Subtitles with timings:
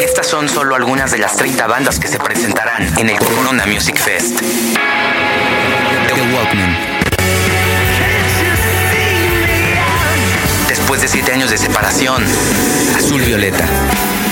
[0.00, 3.96] Estas son solo algunas de las 30 bandas que se presentarán en el Corona Music
[3.96, 4.38] Fest.
[4.40, 4.46] The
[6.34, 6.76] Walkmen.
[10.68, 12.24] Después de 7 años de separación,
[12.96, 13.66] Azul Violeta.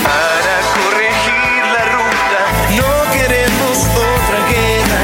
[0.03, 2.39] Para corregir la ruta,
[2.75, 5.01] no queremos otra guerra.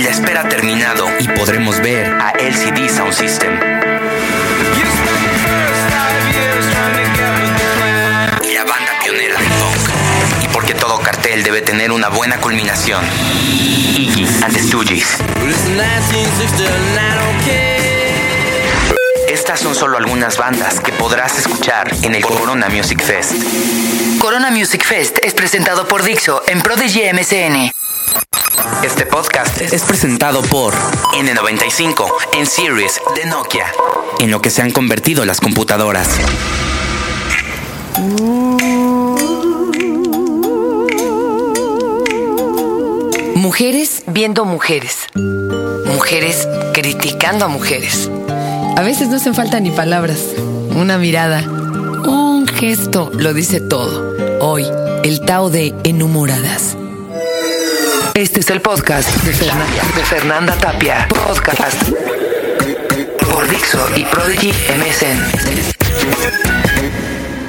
[0.00, 3.58] La espera ha terminado y podremos ver a LCD Sound System.
[11.60, 13.04] Debe tener una buena culminación.
[13.96, 15.18] Iggy and the Stooges.
[15.38, 17.76] But it's 1969, okay.
[19.28, 23.32] Estas son solo algunas bandas que podrás escuchar en el Corona Music Fest.
[24.18, 27.70] Corona Music Fest es presentado por Dixo en Prodigy MCN.
[28.82, 33.66] Este podcast es presentado por N95 en Series de Nokia,
[34.18, 36.08] en lo que se han convertido las computadoras.
[43.60, 45.00] Mujeres viendo mujeres.
[45.84, 48.10] Mujeres criticando a mujeres.
[48.74, 50.28] A veces no hacen falta ni palabras.
[50.74, 54.16] Una mirada, un gesto lo dice todo.
[54.40, 54.64] Hoy,
[55.04, 56.74] el Tao de Enumoradas.
[58.14, 61.06] Este es el podcast de Fernanda, de Fernanda Tapia.
[61.08, 61.82] Podcast
[63.30, 66.59] por Dixo y Prodigy MSN.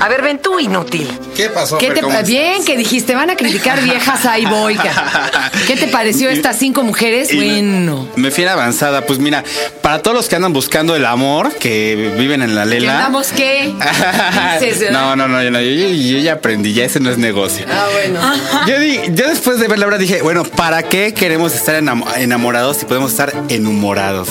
[0.01, 1.07] A ver, ven tú, inútil.
[1.35, 1.77] ¿Qué pasó?
[1.77, 2.27] ¿Qué te ¿Cómo estás?
[2.27, 4.75] bien que dijiste van a criticar viejas ahí voy.
[5.67, 7.31] ¿Qué te pareció estas cinco mujeres?
[7.31, 9.05] Y Bueno, Me fui avanzada.
[9.05, 9.43] Pues mira,
[9.81, 12.97] para todos los que andan buscando el amor, que viven en la ¿qué lela.
[12.97, 13.73] andamos qué?
[14.91, 17.65] No, no, no, yo, no, yo- yo- ya aprendí, ya ese no es negocio.
[17.69, 18.19] Ah, bueno.
[19.15, 22.85] Yo, después de ver la obra dije, bueno, ¿para qué queremos estar enamo- enamorados si
[22.85, 24.29] podemos estar enhumorados?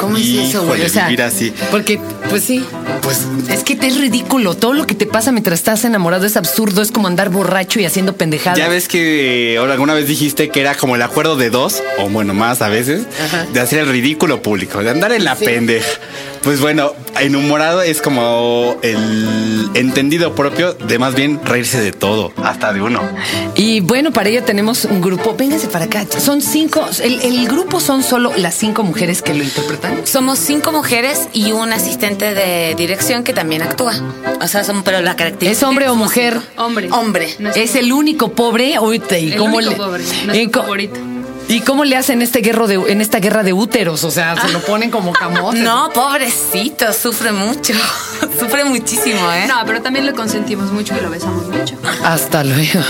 [0.00, 0.82] ¿Cómo es eso, güey?
[0.84, 1.52] O sea, vivir así.
[1.70, 2.64] porque, pues sí.
[3.08, 4.54] Pues Es que te es ridículo.
[4.54, 6.82] Todo lo que te pasa mientras estás enamorado es absurdo.
[6.82, 8.58] Es como andar borracho y haciendo pendejadas.
[8.58, 12.10] ya ves que ahora alguna vez dijiste que era como el acuerdo de dos, o
[12.10, 13.46] bueno, más a veces, Ajá.
[13.50, 15.46] de hacer el ridículo público, de andar en la Sí.
[15.46, 15.88] pendeja.
[16.42, 16.92] Pues bueno,
[17.22, 23.00] enhumorado es como el entendido propio de más bien reírse de todo, hasta de uno.
[23.54, 25.34] Y bueno, para ello tenemos un grupo.
[25.36, 26.06] Vénganse para acá.
[26.18, 26.86] Son cinco.
[27.02, 30.06] El, el grupo son solo las cinco mujeres que lo interpretan.
[30.06, 33.94] Somos cinco mujeres y un asistente de dirección que también actúa.
[34.40, 35.52] O sea, son, pero la característica.
[35.52, 36.38] ¿Es hombre o mujer?
[36.56, 36.88] Hombre.
[36.90, 37.34] Hombre.
[37.56, 38.74] Es el único pobre.
[38.76, 41.00] Ahorita, ¿y El cómo único le, pobre, ¿y nuestro co- favorito.
[41.48, 44.04] ¿Y cómo le hacen este guerro de, en esta guerra de úteros?
[44.04, 45.62] O sea, se lo ponen como camotes.
[45.68, 47.74] No, pobrecito, sufre mucho.
[48.38, 49.46] sufre muchísimo, ¿eh?
[49.48, 51.74] No, pero también lo consentimos mucho y lo besamos mucho.
[52.04, 52.80] Hasta luego.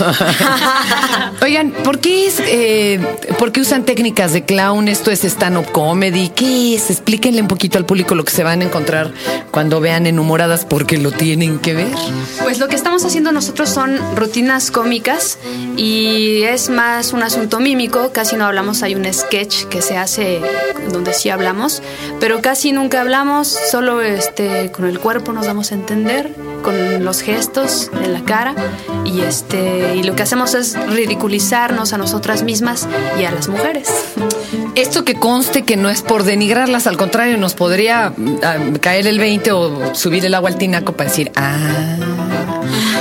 [1.41, 2.99] Oigan, ¿por qué, es, eh,
[3.37, 4.87] ¿por qué usan técnicas de clown?
[4.87, 6.29] ¿Esto es stand-up comedy?
[6.29, 6.89] ¿Qué es?
[6.89, 9.11] Explíquenle un poquito al público lo que se van a encontrar
[9.51, 11.95] cuando vean enhumoradas porque lo tienen que ver.
[12.43, 15.37] Pues lo que estamos haciendo nosotros son rutinas cómicas
[15.77, 20.41] y es más un asunto mímico, casi no hablamos, hay un sketch que se hace
[20.91, 21.81] donde sí hablamos,
[22.19, 26.33] pero casi nunca hablamos, solo este con el cuerpo nos damos a entender,
[26.63, 28.53] con los gestos de la cara
[29.05, 32.87] y este y lo que hacemos es ridiculizarnos a nosotras mismas
[33.19, 33.89] y a las mujeres.
[34.75, 39.19] Esto que conste que no es por denigrarlas, al contrario, nos podría ah, caer el
[39.19, 41.97] 20 o subir el agua al tinaco para decir, ah,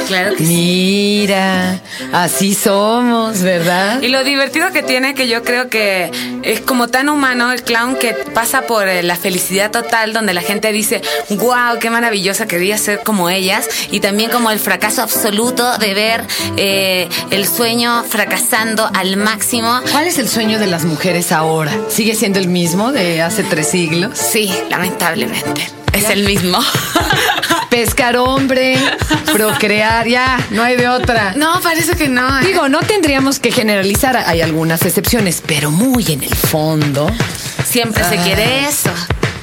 [0.09, 0.55] Claro que sí.
[0.55, 1.81] mira,
[2.13, 4.01] así somos, ¿verdad?
[4.01, 6.11] Y lo divertido que tiene, que yo creo que
[6.43, 10.41] es como tan humano el clown que pasa por eh, la felicidad total, donde la
[10.41, 15.77] gente dice, wow, qué maravillosa, quería ser como ellas, y también como el fracaso absoluto
[15.77, 16.25] de ver
[16.57, 19.81] eh, el sueño fracasando al máximo.
[19.93, 21.73] ¿Cuál es el sueño de las mujeres ahora?
[21.91, 24.17] ¿Sigue siendo el mismo de hace tres siglos?
[24.19, 25.69] Sí, lamentablemente.
[25.93, 26.59] Es el mismo.
[27.71, 28.79] Pescar hombre,
[29.33, 31.35] procrear, ya, no hay de otra.
[31.37, 32.41] No, parece que no.
[32.41, 32.47] ¿eh?
[32.47, 37.11] Digo, no tendríamos que generalizar, hay algunas excepciones, pero muy en el fondo.
[37.67, 38.91] Siempre se quiere eso.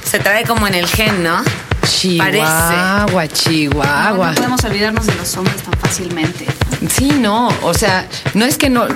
[0.04, 1.42] Se trae como en el gen, ¿no?
[1.86, 4.28] Chihuahua, No, Chihuahua.
[4.30, 6.46] no podemos olvidarnos de los hombres tan fácilmente.
[6.90, 8.86] Sí, no, o sea, no es que no,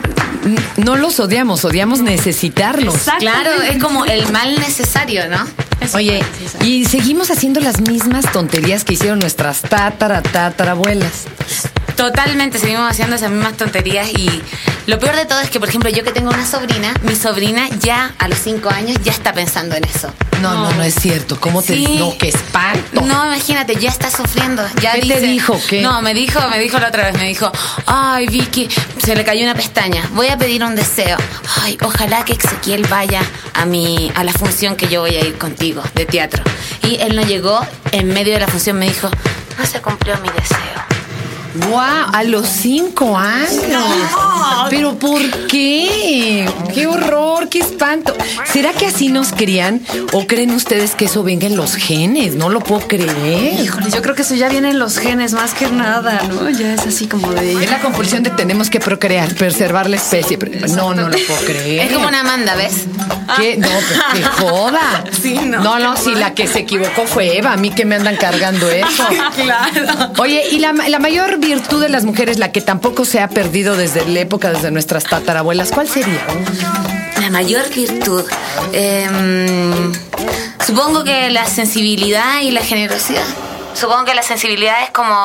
[0.77, 2.97] no los odiamos, odiamos necesitarlos.
[3.19, 5.47] Claro, es como el mal necesario, ¿no?
[5.95, 6.23] Oye,
[6.65, 11.27] y seguimos haciendo las mismas tonterías que hicieron nuestras tatara, tatarabuelas.
[12.01, 14.31] Totalmente, seguimos haciendo esas mismas tonterías y
[14.87, 17.69] lo peor de todo es que, por ejemplo, yo que tengo una sobrina, mi sobrina
[17.81, 20.11] ya a los cinco años ya está pensando en eso.
[20.41, 21.39] No, no, no es cierto.
[21.39, 21.99] ¿Cómo te Sí.
[21.99, 23.03] No, qué espanto.
[23.03, 24.67] No, imagínate, ya está sufriendo.
[24.81, 25.61] Ya ¿Qué te dice- dijo?
[25.69, 25.83] ¿Qué?
[25.83, 27.53] No, me dijo, me dijo la otra vez, me dijo,
[27.85, 28.67] ay Vicky,
[29.05, 31.19] se le cayó una pestaña, voy a pedir un deseo.
[31.63, 33.21] Ay, ojalá que Ezequiel vaya
[33.53, 36.43] a mi, a la función que yo voy a ir contigo de teatro.
[36.83, 37.61] Y él no llegó,
[37.93, 39.11] en medio de la función me dijo,
[39.59, 40.90] no se cumplió mi deseo.
[41.55, 42.11] ¡Guau!
[42.13, 43.85] A los cinco años.
[44.71, 46.49] ¿Pero por qué?
[46.75, 47.49] ¡Qué horror!
[47.49, 48.15] ¡Qué espanto!
[48.53, 49.81] ¿Será que así nos crían?
[50.13, 52.35] ¿O creen ustedes que eso venga en los genes?
[52.35, 53.61] No lo puedo creer.
[53.61, 56.49] Híjole, yo creo que eso ya viene en los genes más que nada, ¿no?
[56.51, 57.65] Ya es así como de...
[57.65, 60.39] Es la compulsión de tenemos que procrear, preservar la especie.
[60.77, 61.87] No, no lo puedo creer.
[61.87, 62.87] Es como una Amanda, ¿ves?
[63.37, 63.57] ¿Qué?
[63.57, 65.05] No, pero que joda.
[65.21, 67.53] Sí, no, No, no, qué si la que se equivocó fue Eva.
[67.53, 69.07] A mí que me andan cargando eso.
[69.37, 70.13] claro.
[70.19, 73.77] Oye, y la, la mayor virtud de las mujeres, la que tampoco se ha perdido
[73.77, 76.21] desde la época, desde nuestras tatarabuelas, ¿cuál sería?
[77.21, 78.23] La mayor virtud.
[78.73, 79.93] em,
[80.65, 83.25] supongo que la sensibilidad y la generosidad.
[83.75, 85.17] Supongo que la sensibilidad es como,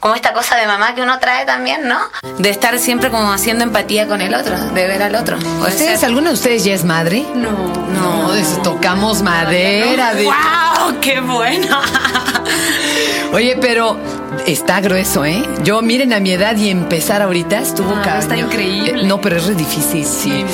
[0.00, 1.98] como esta cosa de mamá que uno trae también, ¿no?
[2.38, 5.36] De estar siempre como haciendo empatía con el otro, de ver al otro.
[5.36, 6.08] ¿Ustedes, ser.
[6.08, 7.26] alguna de ustedes ya es madre?
[7.34, 7.50] No.
[7.92, 8.30] No,
[8.62, 10.14] tocamos madera.
[10.14, 11.00] de- ¡Wow!
[11.02, 11.80] ¡Qué bueno!
[13.34, 13.98] Oye, pero
[14.46, 15.42] está grueso, ¿eh?
[15.64, 18.18] Yo, miren, a mi edad y empezar ahorita estuvo Ah, cañón.
[18.20, 19.00] está increíble.
[19.02, 20.44] Eh, No, pero es re difícil, sí.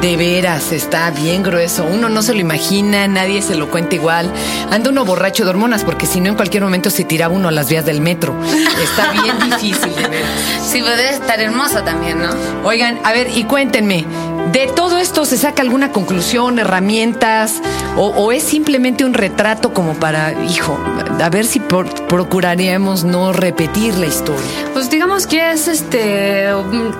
[0.00, 1.84] De veras, está bien grueso.
[1.84, 4.30] Uno no se lo imagina, nadie se lo cuenta igual.
[4.70, 7.52] Anda uno borracho de hormonas, porque si no, en cualquier momento se tiraba uno a
[7.52, 8.34] las vías del metro.
[8.82, 10.30] Está bien difícil, de veras.
[10.64, 12.30] Sí, pero debe estar hermoso también, ¿no?
[12.64, 14.04] Oigan, a ver, y cuéntenme,
[14.52, 17.60] ¿de todo esto se saca alguna conclusión, herramientas?
[17.96, 20.78] ¿O, o es simplemente un retrato como para, hijo,
[21.22, 24.42] a ver si por- procuraríamos no repetir la historia?
[24.72, 26.48] Pues digamos que es este.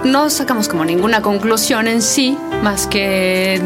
[0.04, 3.60] No sacamos como ninguna conclusión en sí, más que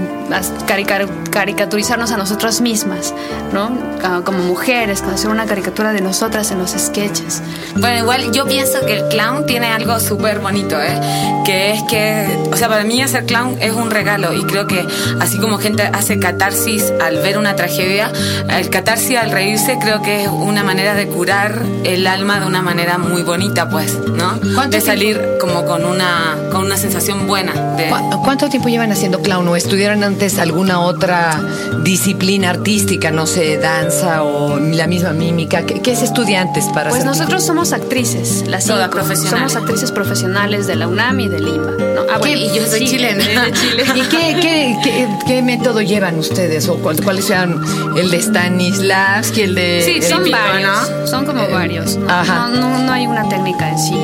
[0.66, 3.12] caricar- caricaturizarnos a nosotras mismas,
[3.52, 3.70] ¿no?
[4.02, 7.42] Ah, Como mujeres, como hacer una caricatura de nosotras en los sketches.
[7.76, 11.42] Bueno, igual yo pienso que el clown tiene algo súper bonito, ¿eh?
[11.44, 14.86] Que es que, o sea, para mí hacer clown es un regalo y creo que
[15.20, 18.10] así como gente hace catarsis al ver una tragedia,
[18.48, 22.62] el catarsis al reírse creo que es una manera de curar el alma de una
[22.62, 24.38] manera muy bonita, pues, ¿no?
[24.54, 27.52] ¿Cuánto De salir como con una, con una sensación buena.
[27.76, 31.40] De, ¿Cu- ¿Cuánto tiempo llevan haciendo clown o estudiaron antes alguna otra
[31.82, 35.64] disciplina artística, no sé, danza o la misma mímica?
[35.66, 39.52] ¿Qué, qué se estudia antes para Pues nosotros somos actrices, las Todas profesionales.
[39.52, 41.72] Somos actrices profesionales de la UNAM y de Limba.
[41.72, 42.02] ¿no?
[42.12, 43.44] Ah, bueno, Y yo soy sí, chilena.
[43.44, 43.84] de Chile.
[43.94, 46.68] ¿Y qué, qué, qué, qué método llevan ustedes?
[46.68, 47.60] ¿O cuál- cuáles sean
[47.96, 49.82] el de Stanislavski, el de...
[49.84, 50.90] Sí, el son varios.
[51.10, 51.96] Son como varios.
[51.96, 52.06] ¿no?
[52.36, 52.48] Ajá.
[52.48, 53.96] No, no, no hay una técnica en sí.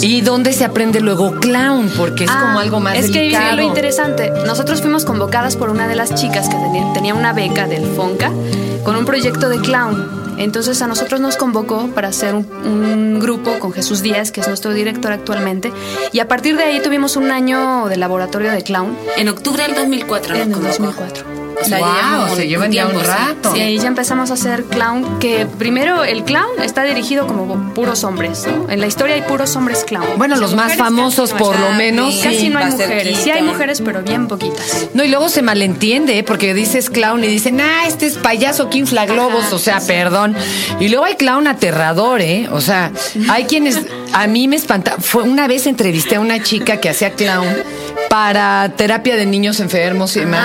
[0.00, 1.90] ¿Y dónde se aprende luego clown?
[1.96, 3.50] Porque es Ah, como algo más es delicado.
[3.50, 7.32] que lo interesante, nosotros fuimos convocadas por una de las chicas que tenía, tenía una
[7.32, 8.30] beca del FONCA
[8.84, 10.18] con un proyecto de clown.
[10.38, 14.46] Entonces a nosotros nos convocó para hacer un, un grupo con Jesús Díaz, que es
[14.46, 15.72] nuestro director actualmente.
[16.12, 19.74] Y a partir de ahí tuvimos un año de laboratorio de clown en octubre del
[19.74, 20.68] 2004 nos en el convocó.
[20.78, 21.24] 2004.
[21.60, 23.52] O sea, llevamos se llevan ya un rato.
[23.54, 28.04] Sí, ahí ya empezamos a hacer clown, que primero el clown está dirigido como puros
[28.04, 28.70] hombres, ¿no?
[28.70, 30.06] En la historia hay puros hombres clown.
[30.16, 32.14] Bueno, los más famosos no por lo menos.
[32.14, 32.20] Sí.
[32.22, 33.18] Casi no hay mujeres.
[33.18, 34.88] Sí hay mujeres, pero bien poquitas.
[34.94, 36.22] No, y luego se malentiende, ¿eh?
[36.22, 40.36] porque dices clown y dicen, ah, este es payaso que infla globos, o sea, perdón.
[40.80, 42.48] Y luego hay clown aterrador, ¿eh?
[42.52, 42.92] O sea,
[43.28, 43.80] hay quienes,
[44.12, 44.96] a mí me espanta.
[44.98, 47.46] Fue una vez entrevisté a una chica que hacía clown
[48.08, 50.40] para terapia de niños enfermos y demás.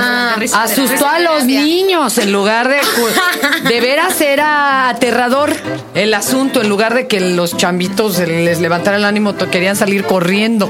[0.54, 2.78] Ah, Asustó a los niños en lugar de...
[3.64, 5.52] De veras era aterrador
[5.94, 10.66] el asunto, en lugar de que los chambitos les levantara el ánimo, querían salir corriendo.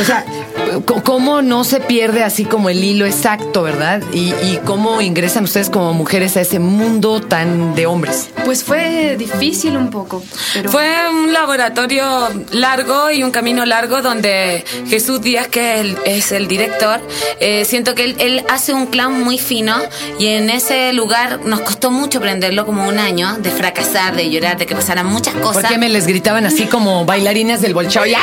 [0.00, 0.24] O sea,
[1.04, 4.02] cómo no se pierde así como el hilo exacto, ¿verdad?
[4.12, 8.30] Y, y cómo ingresan ustedes como mujeres a ese mundo tan de hombres.
[8.44, 10.22] Pues fue difícil un poco,
[10.54, 15.98] pero Fue un laboratorio largo y un camino largo donde Jesús Díaz, que es el,
[16.04, 17.00] es el director,
[17.40, 19.74] eh, siento que él, él hace un clown muy fino
[20.18, 24.58] y en ese lugar nos costó mucho aprenderlo como un año, de fracasar, de llorar,
[24.58, 25.62] de que pasaran muchas cosas.
[25.62, 28.06] ¿Por qué me les gritaban así como bailarinas del bolchao?
[28.10, 28.20] ¡Ya!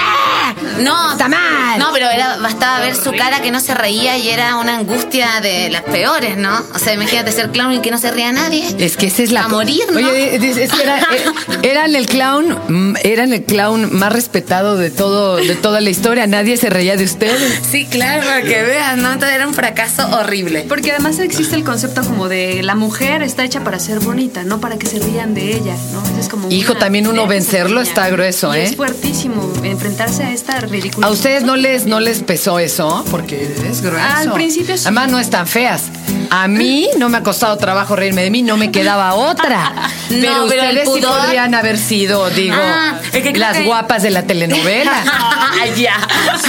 [0.79, 1.79] No, Está mal.
[1.79, 5.41] No, pero era, bastaba ver su cara que no se reía y era una angustia
[5.41, 6.63] de las peores, ¿no?
[6.73, 8.63] O sea, imagínate ser clown y que no se ría nadie.
[8.79, 9.97] Es que esa es la A morir, ¿no?
[9.97, 11.25] Oye, es- es que era, eh,
[11.63, 16.27] eran el clown, mm, eran el clown más respetado de todo, de toda la historia.
[16.27, 17.61] Nadie se reía de ustedes.
[17.69, 19.11] Sí, claro, para que veas, ¿no?
[19.13, 20.65] Entonces era un fracaso horrible.
[20.67, 24.59] porque además existe el concepto como de la mujer está hecha para ser bonita, no
[24.59, 26.03] para que se rían de ella, ¿no?
[26.19, 28.63] Es como Hijo, una también uno vencerlo está grueso, Y ¿eh?
[28.65, 31.07] Es fuertísimo enfrentarse a esta ridícula.
[31.07, 33.03] ¿A ustedes no les, no les pesó eso?
[33.09, 34.05] Porque es grueso.
[34.05, 34.83] Al principio sí.
[34.85, 35.85] Además, no están feas.
[36.29, 39.71] A mí no me ha costado trabajo reírme de mí, no me quedaba otra.
[40.07, 44.01] No, pero pero ustedes sí podrían haber sido, digo, Ah, es que las que- guapas
[44.03, 44.93] de la telenovela.
[45.77, 45.95] ya,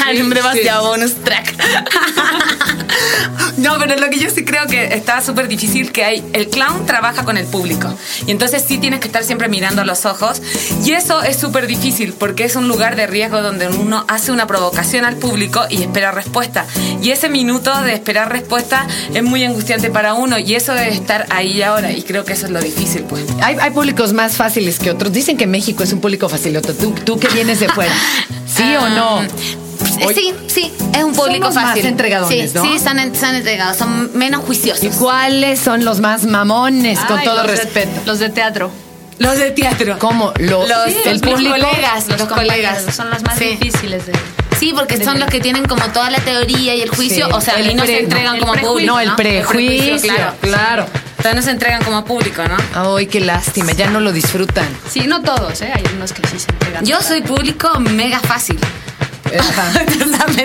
[0.06, 1.56] Ay, hombre, demasiado bonus track.
[3.56, 6.86] no, pero lo que yo sí creo que está súper difícil que hay, el clown
[6.86, 7.92] trabaja con el público
[8.26, 10.40] y entonces sí tienes que estar siempre mirando a los ojos
[10.84, 14.46] y eso es súper difícil porque es un lugar de riesgo donde uno hace una
[14.46, 16.64] provocación al público y espera respuesta
[17.02, 21.26] y ese minuto de esperar respuesta es muy angustiante para uno y eso de estar
[21.30, 23.24] ahí ahora y creo que eso es lo difícil pues.
[23.42, 25.12] Hay, hay públicos más fáciles que otros.
[25.12, 26.72] Dicen que México es un público faciloto.
[26.74, 27.92] Tú, tú que vienes de fuera.
[28.46, 29.16] ¿Sí o no?
[30.04, 31.86] Oye, Sí, sí, es un público Son los más fácil.
[31.86, 32.62] entregadones, sí, ¿no?
[32.64, 34.82] Sí, en- son entregados, son menos juiciosos.
[34.84, 37.90] ¿Y cuáles son los más mamones, con todo de- respeto?
[38.06, 38.70] los de teatro.
[39.18, 39.98] Los de teatro.
[39.98, 40.32] ¿Cómo?
[40.38, 41.50] Los, Los- el los público.
[41.52, 42.28] colegas, los, colegas.
[42.28, 43.44] compañeros, Son los más Sí.
[43.56, 44.12] difíciles de.
[44.58, 47.40] Sí, porque son los que tienen como toda la teoría y el juicio, Sí, o
[47.40, 48.92] sea, el y no pre- se entregan el como público.
[48.92, 50.34] No, el prejuicio, claro.
[50.40, 50.86] claro.
[51.18, 52.96] Entonces no se entregan como público, ¿no?
[52.96, 54.66] Ay, qué lástima, ya no lo disfrutan.
[54.90, 55.70] Sí, no todos, ¿eh?
[55.74, 56.84] Hay unos que sí se entregan.
[56.84, 58.58] Yo soy público mega fácil.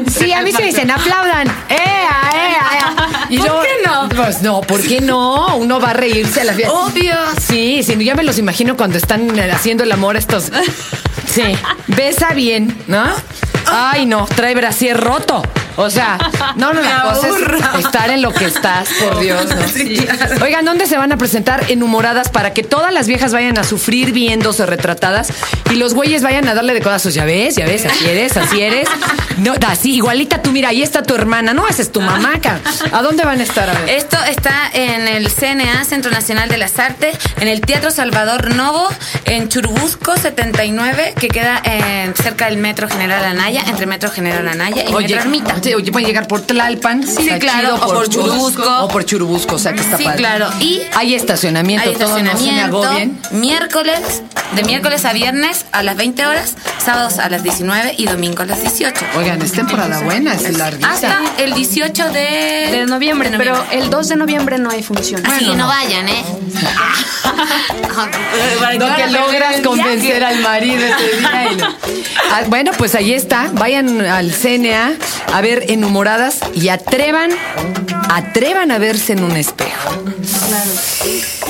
[0.09, 1.47] Sí, a mí se dicen, aplaudan.
[1.69, 3.27] ¡Ea, ea, ea!
[3.29, 4.09] Y ¿Por yo, qué no?
[4.09, 5.57] Pues no, ¿por qué no?
[5.57, 6.73] Uno va a reírse a la fiesta.
[6.73, 7.15] Obvio.
[7.39, 10.51] Sí, sí, ya me los imagino cuando están eh, haciendo el amor estos.
[11.25, 11.55] Sí,
[11.87, 13.03] besa bien, ¿no?
[13.65, 15.41] Ay, no, trae brasier roto.
[15.75, 16.17] O sea,
[16.55, 19.67] no, no, la cosa es estar en lo que estás, por Dios, ¿no?
[19.67, 20.43] Sí, claro.
[20.43, 24.11] Oigan, ¿dónde se van a presentar enhumoradas para que todas las viejas vayan a sufrir
[24.11, 25.29] viéndose retratadas
[25.71, 27.13] y los güeyes vayan a darle de codazos?
[27.13, 28.87] Ya ves, ya ves, así eres, así eres.
[29.37, 32.59] No, así, igualita tú, mira, ahí está tu hermana, no, esa es tu mamá, ca.
[32.91, 33.67] ¿A dónde van a estar?
[33.69, 33.89] A ver.
[33.89, 38.87] Esto está en el CNA, Centro Nacional de las Artes, en el Teatro Salvador Novo,
[39.25, 44.83] en Churubusco 79, que queda en- cerca del Metro General Anaya, entre Metro General Anaya
[44.87, 45.55] y Metro Ermita.
[45.91, 47.03] Pueden llegar por Tlalpan.
[47.05, 48.83] Sí, claro, o por Churubusco.
[48.83, 50.17] O por Churubusco, o sea que está Sí, padre.
[50.17, 50.49] claro.
[50.59, 52.83] Y hay estacionamiento, Hay todo no se me estacionamiento,
[53.31, 54.21] miércoles,
[54.55, 58.45] de miércoles a viernes a las 20 horas, sábados a las 19 y domingo a
[58.45, 59.05] las 18.
[59.17, 60.91] Oigan, es temporada buena, es larguita.
[60.91, 62.19] Hasta el 18 de,
[62.71, 65.25] De noviembre, de pero el 2 de noviembre no hay función.
[65.25, 65.67] Así que Bueno, no no.
[65.67, 66.23] vayan, ¿eh?
[68.79, 71.75] No que logras convencer al marido ese día.
[72.31, 73.49] Ah, bueno, pues ahí está.
[73.53, 74.93] Vayan al CNA
[75.31, 77.31] a ver enhumoradas y atrevan,
[78.09, 80.12] atrevan a verse en un espejo.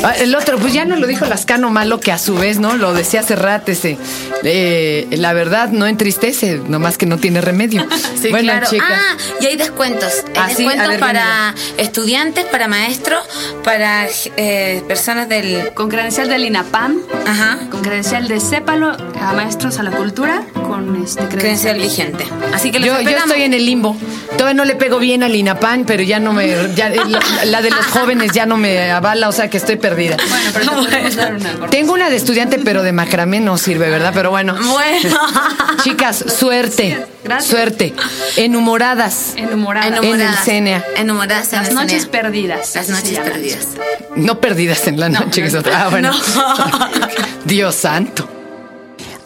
[0.04, 2.76] Ah, El otro, pues ya no lo dijo Lascano Malo, que a su vez, ¿no?
[2.76, 3.98] Lo decía hace rato ese.
[4.44, 7.86] eh, la verdad no entristece, nomás que no tiene remedio.
[8.24, 8.68] Sí, bueno, claro.
[8.70, 8.88] chicas.
[8.90, 10.14] Ah, y hay descuentos.
[10.28, 13.22] Hay Ah, descuentos ver, para estudiantes, para maestros,
[13.66, 14.08] para
[14.38, 15.74] eh, personas del...
[15.74, 17.58] Con credencial del INAPAM, Ajá.
[17.70, 22.26] con credencial de Cépalo, a maestros a la cultura, con este Credencial vigente.
[22.54, 23.96] Así que los Yo, yo estoy en el limbo.
[24.32, 26.48] Todavía no le pego bien al INAPAN, pero ya no me.
[26.76, 30.18] ya- la, la de los jóvenes ya no me avala, o sea que estoy perdida.
[30.28, 31.70] Bueno, pero te podemos dar una.
[31.70, 34.12] Tengo una de estudiante, pero de macramé no sirve, ¿verdad?
[34.16, 34.56] Pero bueno.
[34.56, 35.18] Bueno.
[35.84, 37.06] Chicas, suerte.
[37.24, 37.52] Gracias.
[37.52, 37.94] Suerte.
[38.38, 39.34] Enhumoradas.
[39.38, 39.88] Enhumorada.
[39.98, 40.84] En el CNA.
[40.98, 42.12] Enhumoradas en Las el noches CNA.
[42.12, 42.76] perdidas.
[42.76, 43.68] Las noches perdidas.
[44.16, 45.46] No perdidas en la noche.
[45.58, 45.86] otra.
[45.86, 46.12] Ah, bueno.
[46.36, 46.90] No.
[47.46, 48.28] Dios santo.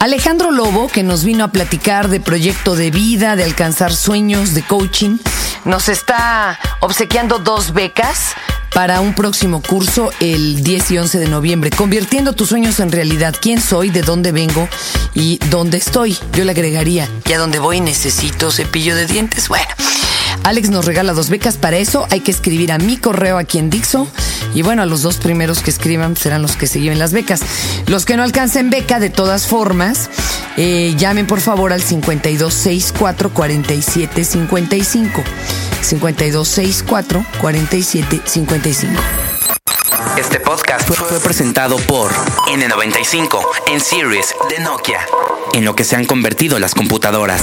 [0.00, 4.62] Alejandro Lobo, que nos vino a platicar de proyecto de vida, de alcanzar sueños, de
[4.62, 5.18] coaching,
[5.64, 8.34] nos está obsequiando dos becas
[8.72, 13.34] para un próximo curso el 10 y 11 de noviembre, convirtiendo tus sueños en realidad.
[13.40, 13.90] ¿Quién soy?
[13.90, 14.68] ¿De dónde vengo?
[15.14, 16.16] ¿Y dónde estoy?
[16.32, 19.48] Yo le agregaría, ¿y a dónde voy necesito cepillo de dientes?
[19.48, 19.66] Bueno.
[20.48, 22.06] Alex nos regala dos becas para eso.
[22.10, 24.08] Hay que escribir a mi correo aquí en Dixo.
[24.54, 27.42] Y bueno, a los dos primeros que escriban serán los que se lleven las becas.
[27.86, 30.08] Los que no alcancen beca, de todas formas,
[30.56, 35.22] eh, llamen por favor al 5264 4755.
[35.82, 39.02] 5264 4755.
[40.16, 45.00] Este podcast fue, fue presentado por N95 en Series de Nokia,
[45.52, 47.42] en lo que se han convertido las computadoras.